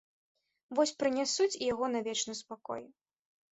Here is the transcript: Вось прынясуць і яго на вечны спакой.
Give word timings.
Вось 0.79 0.93
прынясуць 1.03 1.59
і 1.61 1.69
яго 1.73 1.85
на 1.93 2.03
вечны 2.09 2.33
спакой. 2.43 2.83